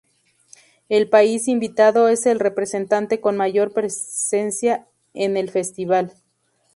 [0.89, 6.13] El país invitado es el representante con mayor presencia en el festival.